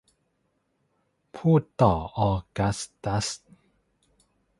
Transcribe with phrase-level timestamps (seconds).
[1.35, 3.27] พูดต่อออกัสตัส